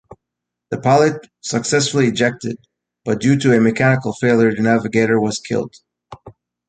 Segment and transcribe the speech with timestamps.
[0.71, 2.57] The pilot successfully ejected,
[3.05, 5.75] but due to a mechanical failure the navigator was killed.